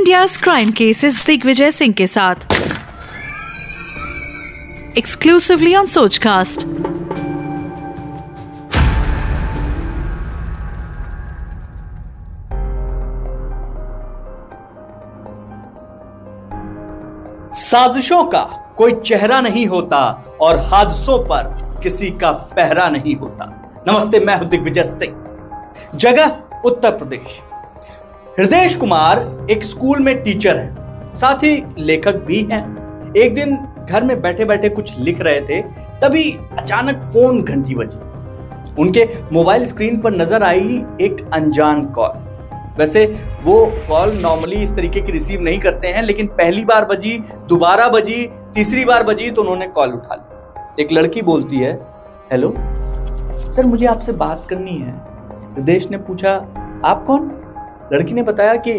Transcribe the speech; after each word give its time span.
India 0.00 0.26
crime 0.26 0.70
cases 0.70 1.26
Digvijay 1.26 1.70
Singh 1.70 1.94
के 1.94 2.06
साथ. 2.06 2.34
Exclusively 4.98 5.74
on 5.74 5.86
Sochcast 5.86 6.60
साजिशों 17.54 18.24
का 18.24 18.74
कोई 18.76 18.92
चेहरा 18.92 19.40
नहीं 19.40 19.66
होता 19.66 20.02
और 20.40 20.58
हादसों 20.58 21.18
पर 21.24 21.78
किसी 21.82 22.10
का 22.10 22.32
पहरा 22.32 22.88
नहीं 22.88 23.16
होता। 23.16 23.52
नमस्ते, 23.88 24.20
मैं 24.20 24.38
हूँ 24.38 24.48
दिग्विजय 24.48 24.84
सिंह। 24.84 25.24
जगह 25.94 26.42
उत्तर 26.64 26.90
प्रदेश। 26.90 27.40
हृदय 28.38 28.68
कुमार 28.80 29.18
एक 29.50 29.64
स्कूल 29.64 30.00
में 30.00 30.22
टीचर 30.22 30.56
है। 30.56 31.14
साथ 31.14 31.42
ही 31.44 31.62
लेखक 31.78 32.16
भी 32.16 32.42
हैं। 32.52 33.12
एक 33.16 33.34
दिन 33.34 33.56
घर 33.84 34.04
में 34.04 34.20
बैठे 34.22 34.44
बैठे 34.44 34.68
कुछ 34.68 34.98
लिख 34.98 35.20
रहे 35.20 35.40
थे, 35.40 35.60
तभी 36.02 36.30
अचानक 36.58 37.02
फ़ोन 37.04 37.42
घंटी 37.42 37.74
बजी। 37.74 37.98
उनके 38.82 39.06
मोबाइल 39.32 39.64
स्क्रीन 39.64 40.00
पर 40.00 40.12
नज़र 40.12 40.42
आई 40.42 40.82
एक 41.00 41.26
अनजान 41.34 41.84
कॉल। 41.88 42.78
वैसे 42.78 43.04
वो 43.44 43.64
कॉल 43.88 44.12
नॉर्मली 44.12 44.62
इस 44.62 44.74
तरीके 44.76 45.00
की 45.00 45.12
रिसीव 45.12 45.42
नहीं 45.42 45.58
करते 45.60 45.88
हैं, 45.88 46.02
लेकिन 46.02 46.26
पहली 46.28 46.64
बार 46.64 46.84
बजी, 46.84 47.18
दोबारा 47.48 47.88
बजी, 47.88 48.26
तीसरी 48.54 48.84
बार 48.84 49.02
बजी 49.02 49.30
तो 49.30 49.42
उन्होंने 49.42 49.66
कॉल 49.68 49.92
उठा 49.92 50.14
ली। 50.14 50.82
एक 50.82 50.92
लड़की 50.92 51.22
बोलती 51.22 51.56
है, 51.56 51.78
हेलो, 52.32 52.54
सर 53.50 53.66
मुझे 53.66 53.86
आपसे 53.86 54.12
बात 54.14 54.46
करनी 54.50 54.78
है। 54.78 54.94
हृदय 55.54 55.80
ने 55.90 55.98
पूछा, 55.98 56.34
आप 56.84 57.04
कौन? 57.06 57.30
लड़की 57.92 58.14
ने 58.14 58.22
बताया 58.22 58.54
कि 58.56 58.72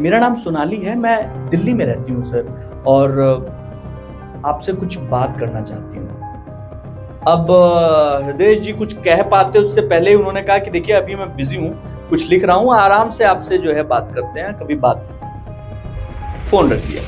मेरा 0.00 0.18
नाम 0.18 0.34
सोनाली 0.34 0.76
है, 0.76 0.94
मैं 0.94 1.48
दिल्ली 1.48 1.74
में 1.74 1.84
रहती 1.84 2.12
हूँ, 2.12 2.24
सर, 2.24 2.82
और 2.86 3.20
आपसे 4.44 4.72
कुछ 4.72 4.98
बात 4.98 5.38
करना 5.40 5.60
चाहती 5.60 5.98
हूँ। 5.98 6.04
अब 7.28 7.50
हृदय 8.26 8.54
जी 8.54 8.72
कुछ 8.72 8.92
कह 8.94 9.22
पाते 9.22 9.58
उससे 9.58 9.80
पहले 9.80 10.10
ही 10.10 10.16
उन्होंने 10.16 10.42
कहा 10.42 10.58
कि 10.58 10.70
देखिए, 10.70 10.94
अभी 10.96 11.14
मैं 11.14 11.34
बिज़ी 11.36 11.56
हूँ, 11.56 11.70
कुछ 12.08 12.28
लिख 12.30 12.44
रहा 12.44 12.56
हूँ, 12.56 12.74
आराम 12.74 13.10
से 13.10 13.24
आपसे 13.24 13.58
जो 13.58 13.72
है 13.72 13.82
बात 13.82 14.12
करते 14.14 14.40
हैं, 14.40 14.52
कभी 14.58 14.74
बात 14.74 15.08
फ़ोन 16.50 16.70
रख 16.70 16.78
दिया। 16.78 17.02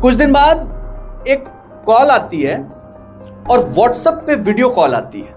कुछ 0.00 0.14
दिन 0.14 0.32
बाद 0.32 1.24
एक 1.28 1.44
कॉल 1.86 2.10
आती 2.10 2.42
है 2.42 2.56
और 3.50 3.58
व्हाट्सएप 3.58 4.14
पे 4.26 4.34
वीडियो 4.34 4.68
कॉल 4.68 4.94
आती 4.94 5.20
है। 5.20 5.34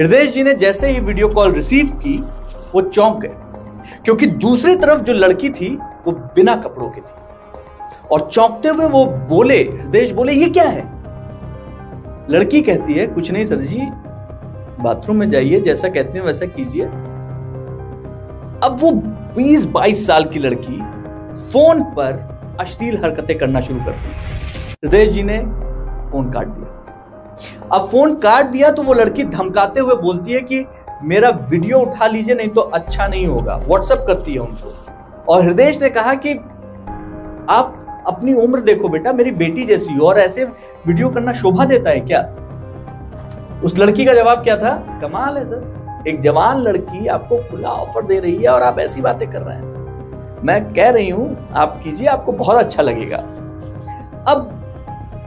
हृदय 0.00 0.26
जी 0.26 0.42
ने 0.42 0.54
जैसे 0.54 0.88
ही 0.88 1.00
वीडियो 1.00 1.28
कॉल 1.28 1.52
रिसीव 1.52 1.86
की, 1.96 2.16
वो 2.74 2.80
चौंक 2.80 3.20
गए। 3.20 3.34
क्योंकि 4.04 4.26
दूसरी 4.26 4.74
तरफ़ 4.76 5.02
जो 5.02 5.12
लड़की 5.12 5.48
थी, 5.50 5.74
वो 6.06 6.12
बिना 6.12 6.56
कपड़ों 6.56 6.88
की 6.90 7.00
थी। 7.00 7.24
और 8.12 8.28
चौंकते 8.32 8.68
हुए 8.68 8.86
वो 8.86 9.04
बोले 9.28 9.58
हृदय 9.62 10.12
बोले, 10.12 10.32
ये 10.32 10.50
क्या 10.50 10.64
है? 10.64 10.84
लड़की 12.30 12.60
कहती 12.60 12.94
है, 12.94 13.06
कुछ 13.06 13.30
नहीं 13.32 13.44
सर 13.44 13.56
जी, 13.56 13.80
बाथरूम 14.80 15.16
में 15.16 15.28
जाइए, 15.30 15.60
जैसा 15.60 15.88
कहते 15.88 16.18
हैं 16.18 16.24
वैसा 16.26 16.46
कीजिए। 16.46 16.84
अब 18.64 18.76
वो 18.80 18.90
20-22 19.34 20.06
साल 20.06 20.24
की 20.24 20.38
लड़की 20.38 20.80
फ़ोन 21.34 21.82
पर 21.92 22.56
अश्लील 22.60 22.96
हरकतें 22.96 23.38
करना 23.38 23.60
शुरू 23.60 23.78
करती 23.78 24.08
है 24.08 24.14
हृदय 24.84 25.06
जी 25.06 25.22
ने 25.22 25.38
फ़ोन 26.10 26.30
काट 26.30 26.46
दिया। 26.48 26.66
अब 27.72 27.86
फ़ोन 27.86 28.14
काट 28.16 28.46
दिया 28.46 28.70
तो 28.70 28.82
वो 28.82 28.94
लड़की 28.94 29.24
धमकाते 29.24 29.80
हुए 29.80 29.94
बोलती 29.94 30.32
है 30.32 30.40
कि 30.40 30.58
मेरा 31.04 31.30
वीडियो 31.30 31.78
उठा 31.78 32.06
लीजिए, 32.06 32.34
नहीं 32.34 32.48
तो 32.48 32.60
अच्छा 32.60 33.06
नहीं 33.06 33.26
होगा। 33.26 33.56
व्हाट्सएप 33.56 33.98
करती 34.06 34.32
है 34.32 34.38
उनको। 34.38 34.72
और 35.28 35.44
हृदय 35.44 35.72
ने 35.82 35.90
कहा 35.90 36.14
कि 36.14 36.32
आप 37.50 38.02
अपनी 38.06 38.32
उम्र 38.32 38.60
देखो 38.60 38.88
बेटा, 38.88 39.12
मेरी 39.12 39.30
बेटी 39.30 39.64
जैसी 39.64 39.94
हो, 39.94 40.06
और 40.06 40.18
ऐसे 40.18 40.44
वीडियो 40.86 41.08
करना 41.08 41.32
शोभा 41.32 41.64
देता 41.64 41.90
है 41.90 42.00
क्या? 42.00 42.20
उस 43.64 43.78
लड़की 43.78 44.04
का 44.04 44.14
जवाब 44.14 44.38
क्या 44.38 44.56
था? 44.56 44.98
कमाल 45.02 45.36
है 45.36 45.44
सर। 45.44 46.04
एक 46.08 46.20
जवान 46.20 46.58
लड़की 46.58 47.06
आपको 47.06 47.36
खुला 47.36 47.68
ऑफ़र 47.68 48.02
दे 48.02 48.18
रही 48.18 48.36
है 48.36 48.48
और 48.48 48.62
आप 48.62 48.78
ऐसी 48.78 49.00
बातें 49.00 49.30
कर 49.30 49.42
रहे 49.42 49.56
हैं। 49.56 50.42
मैं 50.44 50.74
कह 50.74 50.90
रही 50.90 51.08
हूँ, 51.08 51.48
आप 51.52 51.80
कीजिए, 51.84 52.06
आपको 52.06 52.32
बहुत 52.32 52.56
अच्छा 52.56 52.82
लगेगा। 52.82 53.16
अब 54.28 54.52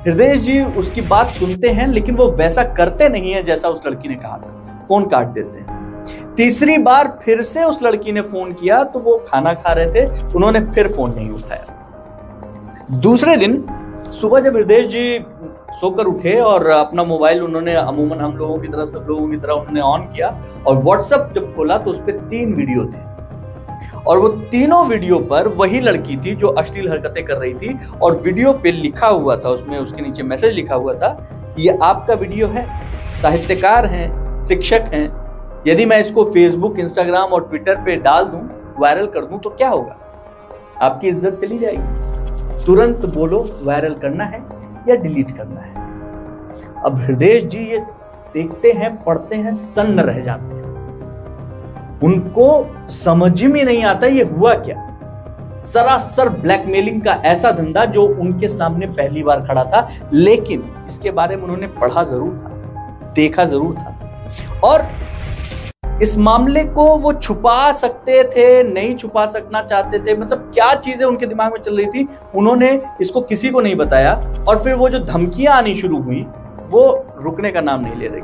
हृदय 0.08 0.38
जी 0.38 0.64
उसकी 0.64 1.02
बात 1.02 1.28
सुनते 1.28 1.70
हैं, 1.70 1.88
लेकिन 1.88 2.16
वो 2.16 2.32
वैसा 2.32 2.64
करते 2.64 3.10
नहीं 3.10 3.32
है 3.32 3.44
जैसा 3.44 3.70
उस 3.70 3.88
लड़की 3.88 4.10
ने 4.10 4.16
कहा 4.16 4.38
था। 4.38 4.59
फ़ोन 4.90 5.06
काट 5.08 5.28
देते 5.30 5.60
हैं। 5.60 5.78
तीसरी 6.36 6.78
बार 6.80 7.18
फिर 7.24 7.42
से 7.44 7.64
उस 7.64 7.82
लड़की 7.84 8.12
ने 8.12 8.22
फ़ोन 8.24 8.54
किया 8.54 8.84
तो 8.86 9.00
वो 9.00 9.18
खाना 9.28 9.54
खा 9.56 9.74
रहे 9.74 9.88
थे, 9.88 10.06
उन्होंने 10.28 10.60
फिर 10.66 10.88
फ़ोन 10.88 11.14
नहीं 11.16 11.30
उठाया। 11.32 13.00
दूसरे 13.00 13.36
दिन 13.38 13.66
सुबह 14.12 14.40
जब 14.40 14.56
हृदय 14.56 14.84
जी 14.84 15.20
सोकर 15.72 16.06
उठे 16.06 16.40
और 16.42 16.68
अपना 16.68 17.04
मोबाइल 17.04 17.42
उन्होंने 17.44 17.74
अमूमन 17.76 18.20
हम 18.20 18.36
लोगों 18.38 18.58
की 18.58 18.68
तरह, 18.68 18.86
सब 18.86 19.06
लोगों 19.10 19.28
की 19.30 19.38
तरह 19.38 19.54
उन्होंने 19.54 19.82
ऑन 19.82 20.02
किया 20.06 20.28
और 20.68 20.78
व्हाट्सएप 20.78 21.32
जब 21.36 21.54
खोला 21.56 21.78
तो 21.78 21.92
उस 21.92 22.00
पर 22.00 22.18
तीन 22.30 22.54
वीडियो 22.56 22.86
थे। 22.86 23.08
और 24.00 24.20
वो 24.20 24.28
तीनों 24.52 24.86
वीडियो 24.88 25.20
पर 25.30 25.48
वही 25.58 25.80
लड़की 25.82 26.16
थी 26.18 26.36
जो 26.36 26.48
अश्लील 26.60 26.90
हरकतें 26.90 27.24
कर 27.26 27.38
रही 27.38 27.54
थी 27.54 27.78
और 28.02 28.16
वीडियो 28.18 28.54
पे 28.54 28.72
लिखा 28.72 29.08
हुआ 29.08 29.36
था, 29.36 29.50
उसमें 29.50 29.78
उसके 29.78 30.02
नीचे 30.02 30.24
मैसेज 30.24 30.54
लिखा 30.54 30.76
हुआ 30.76 30.94
था, 30.94 31.18
ये 31.60 31.78
आपका 31.84 32.14
वीडियो 32.16 32.48
है, 32.48 32.66
साहित्यकार 33.16 33.86
हैं 33.86 34.08
शिक्षक 34.48 34.86
हैं। 34.94 35.08
यदि 35.68 35.86
मैं 35.86 35.98
इसको 36.00 36.24
फेसबुक 36.24 36.80
इंस्टाग्राम 36.80 37.34
और 37.34 37.48
ट्विटर 37.50 37.82
पे 37.86 37.96
डाल 37.98 38.26
दूँ 38.26 38.48
वायरल 38.80 39.06
कर 39.08 39.26
दूँ 39.26 39.40
तो 39.40 39.50
क्या 39.50 39.70
होगा? 39.70 39.98
आपकी 40.82 41.08
इज़्ज़त 41.08 41.36
चली 41.36 41.58
जाएगी। 41.58 42.66
तुरंत 42.66 43.06
बोलो 43.08 43.46
वायरल 43.64 43.94
करना 43.94 44.24
है 44.24 44.40
या 44.90 44.96
डिलीट 44.96 45.32
करना 45.38 45.62
है। 45.62 45.88
अब 46.86 47.00
हृदय 47.00 47.40
जी 47.42 47.60
ये 47.62 47.80
देखते 48.34 48.72
हैं, 48.72 48.96
पढ़ते 48.98 49.36
हैं, 49.36 49.56
सन्न 49.56 50.00
रह 50.00 50.20
जाते 50.22 50.56
हैं। 50.56 50.68
उनको 52.04 52.88
समझ 52.90 53.44
में 53.44 53.64
नहीं 53.64 53.84
आता 53.84 54.08
ये 54.08 54.24
हुआ 54.26 54.54
क्या। 54.56 54.86
सरासर 55.64 56.30
ब्लैकमेलिंग 56.32 57.02
का 57.02 57.14
ऐसा 57.26 57.52
धंधा 57.52 57.86
जो 57.86 58.06
उनके 58.18 58.48
सामने 58.48 58.88
पहली 58.88 59.24
बार 59.24 59.42
खड़ा 59.46 59.64
था, 59.66 59.88
लेकिन 60.14 60.64
इसके 60.86 61.12
बारे 61.12 61.36
में 61.36 61.44
उन्होंने 61.44 61.68
पढ़ा 61.80 62.04
ज़रूर 62.04 62.38
था, 62.38 62.50
देखा 63.16 63.46
ज़रूर 63.46 63.74
था। 63.74 63.99
और 64.64 64.88
इस 66.02 66.18
मामले 66.18 66.64
को 66.64 66.86
वो 66.98 67.14
छुपा 67.14 67.72
सकते 67.72 68.24
थे, 68.24 68.64
नहीं 68.64 68.96
छुपा 68.96 69.26
सकना 69.26 69.62
चाहते 69.62 70.00
थे 70.00 70.16
मतलब 70.18 70.52
क्या 70.54 70.74
चीज़ें 70.74 71.06
उनके 71.06 71.26
दिमाग 71.26 71.52
में 71.54 71.60
चल 71.62 71.78
रही 71.78 71.86
थी, 71.86 72.08
उन्होंने 72.36 72.82
इसको 73.02 73.22
किसी 73.22 73.50
को 73.50 73.62
नहीं 73.62 73.76
बताया। 73.76 74.14
और 74.48 74.64
फिर 74.64 74.76
वो 74.76 74.90
जो 74.90 75.00
धमकियाँ 75.00 75.56
आनी 75.58 75.76
शुरू 75.76 76.02
हुई, 76.02 76.26
वो 76.70 77.06
रुकने 77.18 77.52
का 77.52 77.62
नाम 77.62 77.82
नहीं 77.82 77.96
ले 77.96 78.08
रही। 78.08 78.22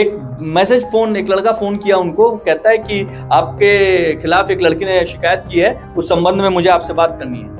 एक 0.00 0.36
मैसेज 0.40 0.84
फ़ोन, 0.84 1.16
एक 1.16 1.30
लड़का 1.30 1.52
फ़ोन 1.52 1.76
किया 1.76 1.96
उनको 1.96 2.30
कहता 2.36 2.70
है 2.70 2.78
कि 2.78 3.00
आपके 3.32 4.14
खिलाफ 4.14 4.50
एक 4.50 4.62
लड़की 4.62 4.84
ने 4.84 5.04
शिकायत 5.06 5.44
की 5.50 5.60
है, 5.60 5.90
उस 5.96 6.08
संबंध 6.08 6.40
में 6.40 6.48
मुझे 6.48 6.68
आपसे 6.70 6.92
बात 6.92 7.16
करनी 7.18 7.38
है। 7.38 7.56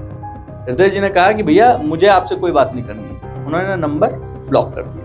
हृदय 0.65 0.89
जी 0.91 1.01
ने 1.01 1.09
कहा 1.09 1.33
कि 1.33 1.43
भैया, 1.43 1.77
मुझे 1.77 2.07
आपसे 2.07 2.35
कोई 2.35 2.53
बात 2.53 2.75
नहीं 2.75 2.85
करनी 2.85 3.03
है। 3.03 3.45
उन्होंने 3.45 3.77
नंबर 3.77 4.13
ब्लॉक 4.49 4.75
कर 4.75 4.83
दिया। 4.83 4.98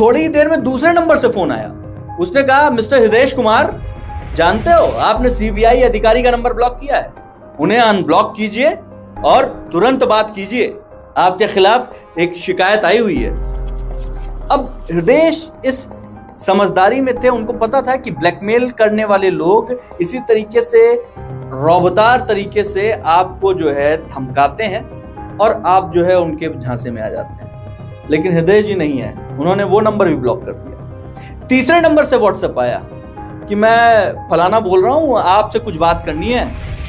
थोड़ी 0.00 0.20
ही 0.20 0.28
देर 0.28 0.48
में 0.48 0.62
दूसरे 0.62 0.92
नंबर 0.92 1.16
से 1.16 1.28
फ़ोन 1.28 1.52
आया। 1.52 1.74
उसने 2.20 2.42
कहा, 2.42 2.70
मिस्टर 2.70 2.98
हृदय 3.00 3.26
कुमार, 3.26 3.82
जानते 4.34 4.70
हो, 4.70 4.86
आपने 4.86 5.30
सीबीआई 5.30 5.82
अधिकारी 5.82 6.22
का 6.22 6.30
नंबर 6.30 6.52
ब्लॉक 6.52 6.78
किया 6.80 6.96
है। 6.96 7.12
उन्हें 7.60 7.78
अनब्लॉक 7.78 8.34
कीजिए 8.36 8.78
और 9.24 9.68
तुरंत 9.72 10.04
बात 10.04 10.34
कीजिए। 10.34 10.76
आपके 11.16 11.46
खिलाफ 11.46 11.94
एक 12.18 12.36
शिकायत 12.36 12.84
आई 12.84 12.98
हुई 12.98 13.18
है। 13.18 13.30
अब 14.48 14.86
हृदय 14.92 15.32
इस 15.64 15.88
समझदारी 16.36 17.00
में 17.00 17.14
थे, 17.14 17.28
उनको 17.28 17.52
पता 17.52 17.82
था 17.82 17.96
कि 17.96 18.10
ब्लैकमेल 18.10 18.70
करने 18.70 19.04
वाले 19.04 19.30
लोग 19.30 19.80
इसी 20.00 20.18
तरीके 20.18 20.60
से 20.60 20.94
रौबदार 21.52 22.20
तरीके 22.20 22.64
से 22.64 22.92
आपको 22.92 23.54
जो 23.54 23.70
है 23.70 23.96
धमकाते 23.96 24.64
हैं 24.64 25.04
और 25.38 25.62
आप 25.66 25.90
जो 25.94 26.04
है 26.04 26.18
उनके 26.18 26.58
झांसे 26.58 26.90
में 26.90 27.02
आ 27.02 27.08
जाते 27.08 27.44
हैं। 27.44 27.54
लेकिन 28.10 28.32
हृदय 28.32 28.62
जी 28.62 28.74
नहीं 28.74 28.98
है। 28.98 29.23
उन्होंने 29.40 29.64
वो 29.64 29.80
नंबर 29.80 30.08
भी 30.08 30.14
ब्लॉक 30.14 30.44
कर 30.44 30.52
दिया। 30.52 31.46
तीसरे 31.46 31.80
नंबर 31.80 32.04
से 32.04 32.16
व्हाट्सएप 32.16 32.58
आया 32.58 32.78
कि 33.48 33.54
मैं 33.54 34.28
फलाना 34.30 34.60
बोल 34.60 34.84
रहा 34.84 34.94
हूँ, 34.94 35.18
आपसे 35.18 35.58
कुछ 35.58 35.76
बात 35.76 36.02
करनी 36.06 36.32
है। 36.32 36.44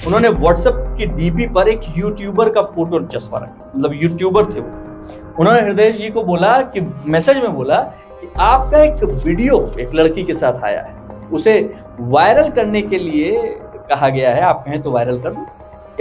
उन्होंने 0.08 0.30
व्हाट्सएप 0.30 0.96
की 0.98 1.06
डीपी 1.06 1.46
पर 1.48 1.68
एक 1.68 1.82
यूट्यूबर 1.98 2.50
का 2.50 2.62
फ़ोटो 2.62 3.00
चस्पा 3.06 3.38
रखा। 3.38 3.72
मतलब 3.76 3.94
यूट्यूबर 3.94 4.46
थे 4.46 4.60
वो। 4.60 5.34
उन्होंने 5.40 5.62
हृदय 5.62 5.92
जी 5.92 6.10
को 6.10 6.24
बोला 6.24 6.62
कि 6.74 6.82
मैसेज 7.06 7.38
में 7.38 7.54
बोला 7.54 7.78
कि 8.22 8.32
आपका 8.40 8.84
एक 8.84 9.04
वीडियो 9.26 9.60
एक 9.80 9.94
लड़की 9.96 10.24
के 10.24 10.34
साथ 10.34 10.64
आया 10.64 10.82
है। 10.82 10.96
उसे 11.34 11.60
वायरल 12.00 12.50
करने 12.50 12.82
के 12.82 12.98
लिए 12.98 13.58
कहा 13.90 14.10
गया 14.10 14.34
है, 14.36 14.42
आप 14.42 14.64
कहें 14.66 14.82
तो 14.82 14.92
वायरल 14.92 15.20
कर 15.20 15.30
दू 15.30 15.46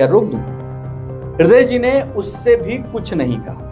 या 0.00 0.06
रोक 0.06 0.25
दू। 0.25 0.37
हृदय 1.37 1.64
जी 1.64 1.79
ने 1.79 2.00
उससे 2.17 2.56
भी 2.56 2.79
कुछ 2.93 3.14
नहीं 3.14 3.38
कहा। 3.38 3.63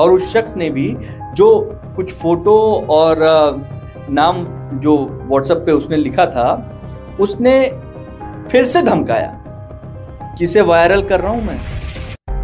और 0.00 0.12
उस 0.12 0.32
शख्स 0.32 0.56
ने 0.56 0.70
भी 0.70 0.96
जो 1.34 1.48
कुछ 1.96 2.12
फ़ोटो 2.14 2.56
और 2.90 3.16
नाम 4.10 4.44
जो 4.74 4.96
व्हाट्सएप 5.22 5.62
पे 5.66 5.72
उसने 5.72 5.96
लिखा 5.96 6.26
था, 6.26 6.48
उसने 7.20 7.60
फिर 8.50 8.64
से 8.64 8.82
धमकाया। 8.82 9.36
किसे 10.38 10.60
वायरल 10.60 11.02
कर 11.02 11.20
रहा 11.20 11.32
हूँ 11.32 11.42
मैं? 11.44 11.58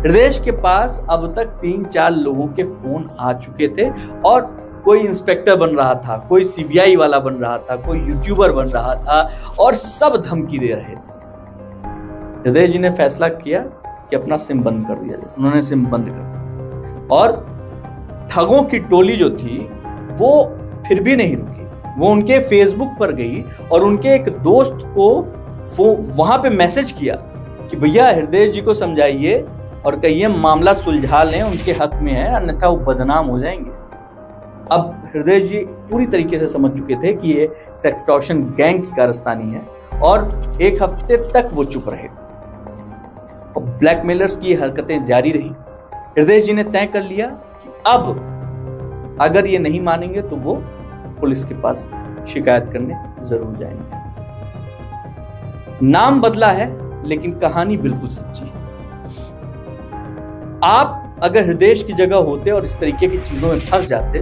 हृदय 0.02 0.28
के 0.44 0.50
पास 0.52 1.04
अब 1.10 1.26
तक 1.36 1.58
तीन 1.60 1.84
चार 1.84 2.12
लोगों 2.12 2.46
के 2.48 2.64
फ़ोन 2.64 3.08
आ 3.20 3.32
चुके 3.32 3.68
थे 3.68 3.88
और 4.24 4.42
कोई 4.84 4.98
इंस्पेक्टर 4.98 5.56
बन 5.56 5.68
रहा 5.68 5.94
था, 5.94 6.16
कोई 6.28 6.44
सीबीआई 6.44 6.96
वाला 6.96 7.18
बन 7.18 7.34
रहा 7.34 7.56
था, 7.58 7.76
कोई 7.76 7.98
यूट्यूबर 7.98 8.52
बन 8.52 8.66
रहा 8.66 8.94
था 8.94 9.30
और 9.58 9.74
सब 9.74 10.22
धमकी 10.26 10.58
दे 10.58 10.74
रहे 10.74 10.94
थे। 10.94 11.14
हृदय 12.42 12.66
जी 12.68 12.78
ने 12.78 12.90
फैसला 12.90 13.28
किया 13.28 13.60
कि 14.10 14.16
अपना 14.16 14.36
सिम 14.36 14.60
बंद 14.60 14.86
कर 14.86 14.98
दिया 14.98 15.16
जाए। 15.16 15.34
उन्होंने 15.38 15.62
सिम 15.62 15.84
बंद 15.86 16.08
कर 16.08 16.12
दिया। 16.12 16.45
और 17.10 17.56
ठगों 18.30 18.62
की 18.62 18.78
टोली 18.78 19.16
जो 19.16 19.30
थी, 19.30 19.58
वो 20.18 20.58
फिर 20.88 21.02
भी 21.02 21.16
नहीं 21.16 21.36
रुकी। 21.36 21.66
वो 21.98 22.08
उनके 22.08 22.38
फेसबुक 22.38 22.88
पर 23.00 23.12
गई 23.12 23.44
और 23.72 23.82
उनके 23.82 24.08
एक 24.08 24.24
दोस्त 24.28 24.78
को 24.84 25.32
वो 25.76 25.96
वहाँ 25.96 26.38
पे 26.38 26.50
मैसेज 26.50 26.92
किया 26.92 27.14
कि, 27.70 27.76
भैया, 27.76 28.06
हृदय 28.08 28.48
जी 28.48 28.60
को 28.60 28.74
समझाइए 28.74 29.46
और 29.86 30.00
कहिए 30.00 30.28
मामला 30.28 30.72
सुलझा 30.72 31.22
लें, 31.22 31.42
उनके 31.42 31.72
हक 31.72 31.90
में 31.94 32.12
है, 32.12 32.34
अन्यथा 32.34 32.68
वो 32.68 32.76
बदनाम 32.76 33.26
हो 33.26 33.38
जाएँगे। 33.38 33.70
अब 34.72 35.02
हृदय 35.14 35.40
जी 35.40 35.58
पूरी 35.58 36.06
तरीके 36.06 36.38
से 36.38 36.46
समझ 36.46 36.78
चुके 36.78 36.94
थे 36.94 37.12
कि 37.12 37.32
ये 37.32 37.56
सेक्सटॉशन 37.76 38.42
गैंग 38.42 38.80
की 38.80 38.90
कारस्तानी 38.96 39.54
है 39.54 39.66
और 40.00 40.42
एक 40.62 40.82
हफ़्ते 40.82 41.16
तक 41.16 41.50
वो 41.52 41.64
चुप 41.64 41.88
रहे। 41.88 42.08
और 43.56 43.78
ब्लैकमेलर्स 43.78 44.36
की 44.36 44.54
हरकतें 44.54 45.04
जारी 45.04 45.30
रही। 45.30 45.50
हृदय 46.18 46.40
जी 46.40 46.52
ने 46.52 46.62
तय 46.64 46.86
कर 46.86 47.02
लिया 47.02 47.26
कि 47.62 47.70
अब 47.86 49.18
अगर 49.20 49.46
ये 49.46 49.58
नहीं 49.58 49.80
मानेंगे 49.80 50.22
तो 50.22 50.36
वो 50.36 50.54
पुलिस 51.20 51.44
के 51.44 51.54
पास 51.54 51.88
शिकायत 52.28 52.70
करने 52.72 52.94
ज़रूर 53.22 53.56
जाएँगे। 53.56 54.04
नाम 55.86 56.20
बदला 56.20 56.46
है, 56.46 56.68
लेकिन 57.06 57.32
कहानी 57.32 57.76
बिल्कुल 57.76 58.08
सच्ची 58.08 58.44
है। 58.44 58.64
आप 60.64 61.16
अगर 61.22 61.44
हृदय 61.44 61.74
की 61.74 61.92
जगह 61.92 62.16
होते 62.16 62.50
और 62.50 62.64
इस 62.64 62.76
तरीके 62.80 63.08
की 63.08 63.18
चीज़ों 63.18 63.48
में 63.48 63.60
फंस 63.60 63.86
जाते, 63.88 64.18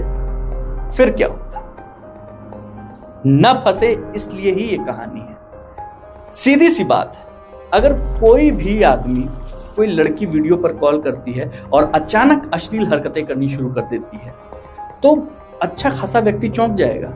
फिर 0.97 1.11
क्या 1.11 1.29
होता? 1.29 1.61
न 3.27 3.63
फंसे 3.65 3.97
इसलिए 4.17 4.53
ही 4.53 4.65
ये 4.65 4.79
कहानी 4.79 5.21
है। 5.21 5.37
सीधी 6.33 6.71
सी 6.71 6.85
बात 6.85 7.17
है, 7.17 7.25
अगर 7.75 7.93
कोई 8.21 8.51
भी 8.51 8.83
आदमी 8.83 9.29
कोई 9.77 9.87
लड़की 9.87 10.27
वीडियो 10.27 10.57
पर 10.57 10.73
कॉल 10.75 11.01
करती 11.03 11.33
है 11.33 11.51
और 11.73 11.91
अचानक 11.95 12.51
अश्लील 12.55 12.87
हरकतें 12.87 13.25
करनी 13.27 13.49
शुरू 13.49 13.69
कर 13.71 13.83
देती 13.91 14.19
है 14.19 14.35
तो 15.03 15.17
अच्छा 15.63 15.91
खासा 15.91 16.19
व्यक्ति 16.21 16.49
चौंक 16.49 16.77
जाएगा। 16.77 17.09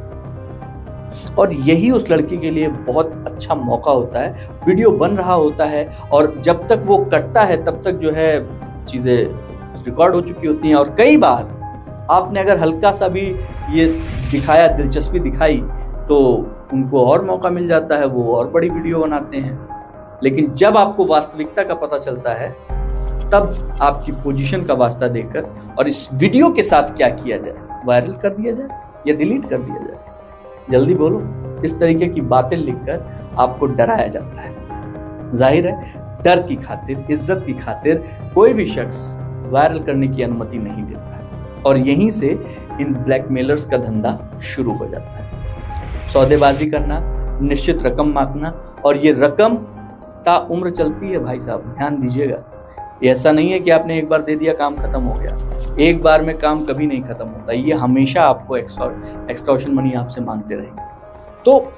और 1.38 1.52
यही 1.52 1.90
उस 1.90 2.10
लड़की 2.10 2.36
के 2.38 2.50
लिए 2.50 2.68
बहुत 2.68 3.12
अच्छा 3.26 3.54
मौका 3.54 3.92
होता 3.92 4.20
है। 4.20 4.48
वीडियो 4.66 4.90
बन 4.92 5.10
रहा 5.10 5.34
होता 5.34 5.64
है 5.64 5.86
और 6.12 6.34
जब 6.40 6.66
तक 6.68 6.82
वो 6.86 6.98
कटता 7.04 7.42
है, 7.42 7.62
तब 7.64 7.80
तक 7.84 7.92
जो 7.92 8.10
है 8.12 8.84
चीज़ें 8.86 9.84
रिकॉर्ड 9.84 10.14
हो 10.14 10.20
चुकी 10.20 10.46
होती 10.46 10.68
हैं। 10.68 10.74
और 10.76 10.94
कई 10.98 11.16
बार 11.16 11.56
आपने 12.10 12.40
अगर 12.40 12.58
हल्का 12.58 12.92
सा 12.92 13.08
भी 13.08 13.20
ये 13.72 13.86
दिखाया, 14.30 14.68
दिलचस्पी 14.68 15.20
दिखाई 15.20 15.60
तो 16.08 16.18
उनको 16.72 17.04
और 17.06 17.24
मौका 17.24 17.50
मिल 17.50 17.68
जाता 17.68 17.96
है, 17.96 18.06
वो 18.06 18.34
और 18.34 18.50
बड़ी 18.50 18.68
वीडियो 18.68 19.00
बनाते 19.00 19.36
हैं। 19.36 19.67
लेकिन 20.22 20.52
जब 20.52 20.76
आपको 20.76 21.04
वास्तविकता 21.04 21.62
का 21.62 21.74
पता 21.74 21.98
चलता 21.98 22.32
है, 22.34 22.50
तब 23.30 23.78
आपकी 23.82 24.12
पोजीशन 24.12 24.64
का 24.64 24.74
वास्ता 24.74 25.08
देकर 25.08 25.42
और 25.78 25.88
इस 25.88 26.08
वीडियो 26.14 26.50
के 26.50 26.62
साथ 26.62 26.96
क्या 26.96 27.08
किया 27.08 27.36
जाए? 27.38 27.54
वायरल 27.86 28.12
कर 28.12 28.30
दिया 28.30 28.52
जाए 28.52 28.68
या 29.06 29.14
डिलीट 29.14 29.46
कर 29.46 29.58
दिया 29.58 29.78
जाए? 29.78 30.14
जल्दी 30.70 30.94
बोलो। 30.94 31.22
इस 31.64 31.78
तरीके 31.80 32.06
की 32.06 32.20
बातें 32.20 32.56
लिखकर 32.56 33.34
आपको 33.38 33.66
डराया 33.66 34.06
जाता 34.06 34.40
है। 34.40 35.30
ज़ाहिर 35.32 35.68
है, 35.68 35.92
डर 36.24 36.42
की 36.42 36.56
खातिर, 36.56 37.06
इज़्ज़त 37.10 37.42
की 37.46 37.54
खातिर 37.54 38.04
कोई 38.34 38.52
भी 38.52 38.66
शख्स 38.66 39.16
वायरल 39.50 39.78
करने 39.78 40.08
की 40.08 40.22
अनुमति 40.22 40.58
नहीं 40.58 40.84
देता 40.84 41.16
है। 41.16 41.62
और 41.62 41.78
यहीं 41.78 42.10
से 42.10 42.30
इन 42.80 42.94
ब्लैकमेलर्स 42.94 43.66
का 43.66 43.76
धंधा 43.76 44.38
शुरू 44.42 44.72
हो 44.72 44.86
जाता 44.86 45.10
है। 45.10 46.08
सौदेबाजी 46.08 46.66
करना, 46.66 47.00
निश्चित 47.42 47.82
रकम 47.82 48.12
मांगना 48.12 48.50
और 48.84 48.96
ये 48.96 49.12
रकम 49.12 49.58
ता 50.24 50.36
उम्र 50.50 50.70
चलती 50.70 51.10
है 51.10 51.18
भाई 51.18 51.38
साहब, 51.38 51.72
ध्यान 51.76 52.00
दीजिएगा। 52.00 52.44
ऐसा 53.04 53.32
नहीं 53.32 53.50
है 53.52 53.58
कि 53.60 53.70
आपने 53.70 53.98
एक 53.98 54.08
बार 54.08 54.22
दे 54.22 54.34
दिया, 54.36 54.52
काम 54.52 54.76
खत्म 54.76 55.00
हो 55.00 55.14
गया। 55.14 55.76
एक 55.80 56.00
बार 56.02 56.22
में 56.22 56.36
काम 56.38 56.64
कभी 56.64 56.86
नहीं 56.86 57.02
खत्म 57.02 57.26
होता। 57.26 57.52
ये 57.52 57.72
हमेशा 57.74 58.22
आपको 58.22 58.56
एक्सटॉर्शन 58.56 59.74
मनी 59.74 59.92
आपसे 59.94 60.20
मांगते 60.20 60.54
रहेंगे। 60.54 60.82
तो 61.44 61.72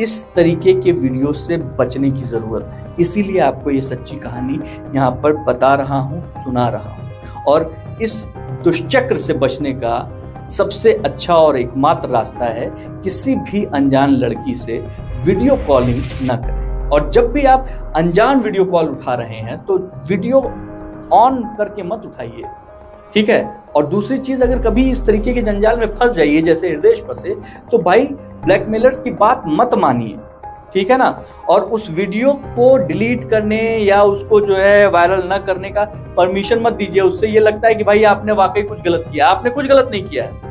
इस 0.00 0.34
तरीके 0.34 0.72
के 0.74 0.92
वीडियो 0.92 1.32
से 1.32 1.56
बचने 1.78 2.10
की 2.10 2.22
ज़रूरत 2.22 2.70
है। 2.72 2.94
इसीलिए 3.00 3.40
आपको 3.40 3.70
ये 3.70 3.80
सच्ची 3.80 4.16
कहानी 4.16 4.58
यहाँ 4.94 5.10
पर 5.22 5.36
बता 5.44 5.74
रहा 5.74 5.98
हूँ, 5.98 6.26
सुना 6.34 6.68
रहा 6.68 6.90
हूँ। 6.90 7.44
और 7.48 7.72
इस 8.02 8.24
दुष्चक्र 8.64 9.16
से 9.16 9.34
बचने 9.34 9.72
का 9.74 10.42
सबसे 10.46 10.92
अच्छा 10.94 11.34
और 11.34 11.56
एकमात्र 11.56 12.08
रास्ता 12.08 12.44
है, 12.44 12.70
किसी 13.02 13.34
भी 13.36 13.64
अनजान 13.64 14.10
लड़की 14.12 14.54
से 14.54 14.78
वीडियो 15.24 15.56
कॉलिंग 15.66 16.02
न 16.22 16.36
करें। 16.36 16.55
और 16.92 17.10
जब 17.10 17.32
भी 17.32 17.44
आप 17.44 17.66
अनजान 17.96 18.40
वीडियो 18.40 18.64
कॉल 18.64 18.88
उठा 18.88 19.14
रहे 19.14 19.36
हैं 19.38 19.56
तो 19.64 19.78
वीडियो 20.08 20.40
ऑन 21.14 21.42
करके 21.58 21.82
मत 21.82 22.02
उठाइए, 22.06 22.42
ठीक 23.14 23.28
है? 23.28 23.54
और 23.76 23.86
दूसरी 23.86 24.18
चीज़, 24.18 24.42
अगर 24.42 24.62
कभी 24.62 24.90
इस 24.90 25.04
तरीके 25.06 25.32
के 25.34 25.42
जंजाल 25.42 25.78
में 25.78 25.86
फंस 25.88 26.14
जाइए, 26.14 26.40
जैसे 26.42 26.68
हृदय 26.70 26.94
फंसे 27.08 27.34
तो 27.72 27.78
भाई 27.80 28.06
ब्लैकमेलर्स 28.44 29.00
की 29.00 29.10
बात 29.12 29.44
मत 29.48 29.74
मानिए, 29.78 30.16
ठीक 30.72 30.90
है 30.90 30.96
ना? 30.98 31.16
और 31.48 31.62
उस 31.62 31.90
वीडियो 31.90 32.32
को 32.32 32.76
डिलीट 32.78 33.28
करने 33.30 33.60
या 33.78 34.02
उसको 34.04 34.40
जो 34.40 34.56
है 34.56 34.88
वायरल 34.90 35.22
ना 35.28 35.38
करने 35.40 35.70
का 35.70 35.84
परमिशन 36.16 36.60
मत 36.62 36.72
दीजिए। 36.72 37.02
उससे 37.02 37.28
ये 37.28 37.40
लगता 37.40 37.68
है 37.68 37.74
कि 37.74 37.84
भाई 37.84 38.02
आपने 38.04 38.32
वाकई 38.34 38.62
कुछ 38.62 38.82
गलत 38.82 39.04
किया। 39.12 39.28
आपने 39.28 39.50
कुछ 39.50 39.66
गलत 39.66 39.88
नहीं 39.90 40.02
किया 40.04 40.24
है। 40.24 40.44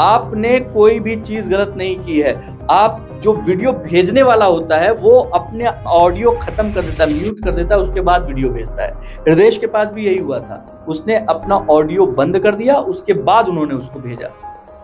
आपने 0.00 0.58
कोई 0.72 1.00
भी 1.00 1.16
चीज़ 1.16 1.50
गलत 1.50 1.74
नहीं 1.78 1.98
की 1.98 2.20
है। 2.20 2.57
आप 2.70 3.04
जो 3.22 3.32
वीडियो 3.36 3.72
भेजने 3.74 4.22
वाला 4.22 4.44
होता 4.46 4.76
है, 4.76 4.92
वो 4.92 5.18
अपने 5.34 5.66
ऑडियो 5.88 6.30
खत्म 6.42 6.72
कर 6.72 6.82
देता 6.82 7.04
है 7.04 7.14
म्यूट 7.14 7.44
कर 7.44 7.50
देता 7.52 7.74
है, 7.74 7.80
उसके 7.80 8.00
बाद 8.00 8.26
वीडियो 8.26 8.50
भेजता 8.50 8.82
है। 8.82 8.92
हृदय 9.28 9.50
के 9.50 9.66
पास 9.68 9.90
भी 9.90 10.06
यही 10.06 10.18
हुआ 10.18 10.38
था। 10.40 10.84
उसने 10.88 11.16
अपना 11.28 11.56
ऑडियो 11.70 12.06
बंद 12.08 12.38
कर 12.38 12.54
दिया, 12.54 12.76
उसके 12.76 13.12
बाद 13.22 13.48
उन्होंने 13.48 13.74
उसको 13.74 14.00
भेजा। 14.00 14.28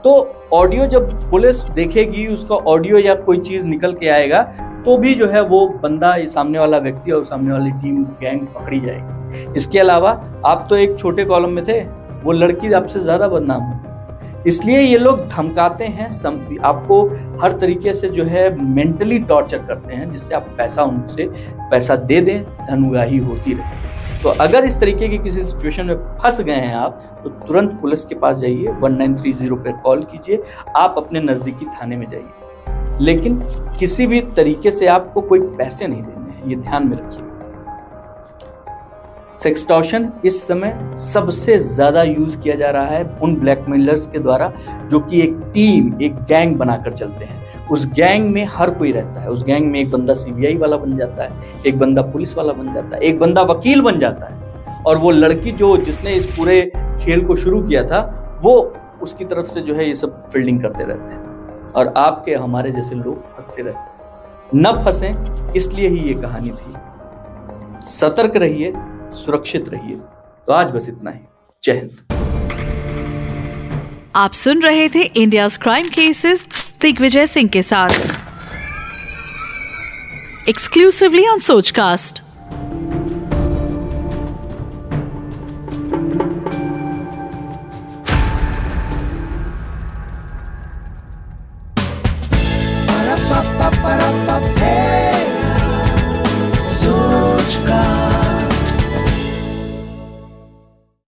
तो 0.05 0.13
ऑडियो 0.53 0.87
जब 0.87 1.31
पुलिस 1.31 1.61
देखेगी, 1.71 2.27
उसका 2.27 2.55
ऑडियो 2.55 2.99
या 2.99 3.15
कोई 3.17 3.39
चीज़ 3.41 3.67
निकल 3.67 3.93
के 3.95 4.09
आएगा 4.11 4.43
तो 4.85 4.97
भी 4.99 5.15
जो 5.15 5.27
है 5.27 5.41
वो 5.43 5.67
बंदा, 5.83 6.15
ये 6.15 6.27
सामने 6.27 6.59
वाला 6.59 6.79
व्यक्ति 6.79 7.11
और 7.11 7.25
सामने 7.25 7.53
वाली 7.53 7.71
टीम 7.73 8.03
गैंग 8.21 8.47
पकड़ी 8.49 8.81
जाएगी। 8.81 9.53
इसके 9.57 9.79
अलावा 9.79 10.11
आप 10.47 10.67
तो 10.71 10.77
एक 10.77 10.99
छोटे 10.99 11.25
कॉलम 11.25 11.51
में 11.51 11.65
थे, 11.65 11.81
वो 12.25 12.33
लड़की 12.33 12.73
आपसे 12.73 13.01
ज़्यादा 13.01 13.29
बदनाम 13.29 13.63
है। 13.63 13.94
इसलिए 14.47 14.81
ये 14.81 14.99
लोग 14.99 15.27
धमकाते 15.29 15.85
हैं 15.85 16.09
आपको 16.61 17.03
हर 17.43 17.53
तरीके 17.53 17.95
से 17.95 18.09
जो 18.09 18.25
है 18.25 18.49
मेंटली 18.65 19.19
टॉर्चर 19.19 19.59
करते 19.59 19.95
हैं, 19.95 20.11
जिससे 20.11 20.35
आप 20.35 20.55
पैसा 20.59 20.83
उनसे, 20.83 21.27
पैसा 21.71 21.97
दे 21.97 22.21
दें 22.21 22.43
धन 22.43 22.67
धनुगाही 22.67 23.19
होती 23.19 23.53
रहे। 23.53 23.83
तो 24.23 24.29
अगर 24.29 24.65
इस 24.65 24.79
तरीके 24.81 25.09
की 25.09 25.19
किसी 25.19 25.41
सिचुएशन 25.41 25.87
में 25.87 25.95
फंस 25.95 26.41
गए 26.41 26.53
हैं 26.53 26.75
आप 26.75 27.21
तो 27.25 27.31
तुरंत 27.47 27.81
पुलिस 27.81 28.05
के 28.05 28.15
पास 28.15 28.39
जाइए 28.39 28.73
1930 28.75 29.57
पर 29.57 29.73
कॉल 29.73 30.03
कीजिए, 30.03 30.43
आप 30.77 30.95
अपने 30.99 31.21
नज़दीकी 31.21 31.67
थाने 31.67 31.97
में 31.97 32.07
जाइए। 32.11 33.05
लेकिन 33.05 33.41
किसी 33.79 34.07
भी 34.07 34.21
तरीके 34.37 34.71
से 34.71 34.87
आपको 34.87 35.21
कोई 35.21 35.41
पैसे 35.41 35.87
नहीं 35.87 36.03
देने 36.03 36.31
हैं, 36.31 36.47
ये 36.47 36.57
ध्यान 36.57 36.89
में 36.89 36.97
रखिए। 36.97 37.23
सेक्सटॉशन 39.37 40.11
इस 40.25 40.43
समय 40.49 40.95
सबसे 40.97 41.59
ज़्यादा 41.59 42.03
यूज़ 42.03 42.39
किया 42.39 42.55
जा 42.55 42.71
रहा 42.71 42.87
है 42.87 43.19
उन 43.23 43.35
ब्लैकमेलर्स 43.37 44.07
के 44.07 44.19
द्वारा, 44.19 44.53
जो 44.91 45.01
कि 45.01 45.23
एक 45.23 45.39
टीम 45.55 46.03
एक 46.03 46.15
गैंग 46.25 46.57
बनाकर 46.57 46.93
चलते 46.93 47.25
हैं। 47.25 47.69
उस 47.69 47.87
गैंग 47.87 48.31
में 48.33 48.47
हर 48.51 48.71
कोई 48.71 48.93
रहता 48.93 49.21
है। 49.21 49.29
उस 49.29 49.43
गैंग 49.43 49.71
में 49.71 49.81
एक 49.81 49.91
बंदा 49.91 50.15
सीबीआई 50.15 50.57
वाला 50.57 50.77
बन 50.77 50.97
जाता 50.97 51.23
है, 51.23 51.41
एक 51.67 51.79
बंदा 51.79 52.03
पुलिस 52.03 52.37
वाला 52.37 52.53
बन 52.53 52.75
जाता 52.75 52.97
है, 52.97 53.03
एक 53.03 53.19
बंदा 53.19 53.43
वकील 53.43 53.81
बन 53.81 53.99
जाता 53.99 54.27
है। 54.27 54.83
और 54.87 54.99
वो 54.99 55.11
लड़की 55.11 55.53
जो 55.53 55.77
जिसने 55.77 56.13
इस 56.13 56.27
पूरे 56.27 56.61
खेल 57.01 57.25
को 57.25 57.37
शुरू 57.37 57.63
किया 57.63 57.85
था, 57.85 58.01
वो 58.43 58.73
उसकी 59.03 59.25
तरफ़ 59.25 59.47
से 59.47 59.61
जो 59.61 59.75
है 59.75 59.87
ये 59.89 59.95
सब 59.95 60.27
फील्डिंग 60.27 60.63
करते 60.63 60.85
रहते 60.85 61.13
हैं। 61.13 61.73
और 61.73 61.93
आपके, 61.97 62.35
हमारे 62.35 62.73
जैसे 62.73 62.95
लोग 62.95 63.23
फंसते 63.37 63.63
रहते 63.63 64.59
न 64.59 64.73
फंसे, 64.85 65.15
इसलिए 65.57 65.89
ही 65.89 65.99
ये 65.99 66.15
कहानी 66.15 66.51
थी। 66.51 66.75
सतर्क 67.87 68.37
रहिए 68.37 68.73
सुरक्षित 69.15 69.69
रहिए। 69.69 69.97
तो 70.47 70.53
आज 70.53 70.67
बस 70.67 70.89
इतना 70.89 71.11
ही। 71.11 71.21
जय 71.65 71.73
हिंद। 71.73 71.97
आप 74.17 74.33
सुन 74.33 74.63
रहे 74.63 74.89
थे 74.89 75.03
India 75.03 75.49
crime 75.49 75.89
cases 75.89 76.45
Digvijay 76.81 77.27
Singh 77.27 77.49
के 77.49 77.63
साथ। 77.63 77.91
Exclusively 80.49 81.27
on 81.27 81.39
Sochcast 81.39 82.24